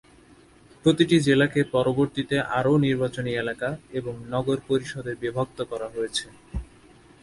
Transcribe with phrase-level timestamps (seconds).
[0.85, 3.69] প্রতিটি জেলাকে পরবর্তীতে আরও নির্বাচনী এলাকা
[3.99, 6.25] এবং নগর পরিষদে বিভক্ত করা হয়েছে।